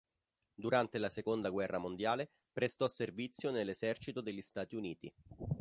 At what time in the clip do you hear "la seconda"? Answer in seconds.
0.97-1.51